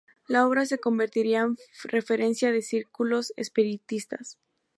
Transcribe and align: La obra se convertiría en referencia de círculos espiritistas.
La 0.27 0.47
obra 0.47 0.65
se 0.65 0.79
convertiría 0.79 1.41
en 1.41 1.57
referencia 1.91 2.51
de 2.51 2.63
círculos 2.63 3.33
espiritistas. 3.37 4.39